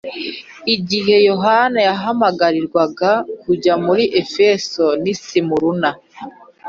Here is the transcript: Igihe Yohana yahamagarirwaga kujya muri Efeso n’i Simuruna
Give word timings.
Igihe 0.75 1.15
Yohana 1.29 1.79
yahamagarirwaga 1.87 3.11
kujya 3.41 3.73
muri 3.85 4.03
Efeso 4.21 4.83
n’i 5.03 5.15
Simuruna 5.23 5.89